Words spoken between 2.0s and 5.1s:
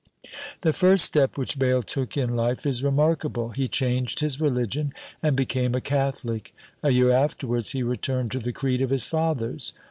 in life is remarkable. He changed his religion